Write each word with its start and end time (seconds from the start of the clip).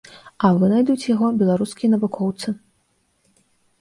А 0.47 0.49
вынайдуць 0.61 1.09
яго 1.09 1.29
беларускія 1.43 1.91
навукоўцы. 1.97 2.59